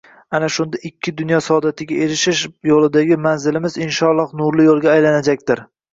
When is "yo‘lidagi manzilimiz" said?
2.71-3.77